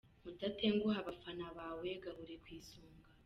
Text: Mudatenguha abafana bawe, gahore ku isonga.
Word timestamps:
Mudatenguha 0.23 0.95
abafana 1.03 1.45
bawe, 1.57 1.89
gahore 2.03 2.33
ku 2.43 2.47
isonga. 2.57 3.07